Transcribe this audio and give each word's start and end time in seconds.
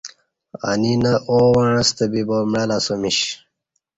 ا 0.67 0.69
نی 0.81 0.93
نہ 1.03 1.13
او 1.29 1.39
وعݩستہ 1.55 2.05
بِیبا 2.11 2.37
معلہ 2.51 2.77
اسہ 2.81 2.95
میش۔ 3.01 3.19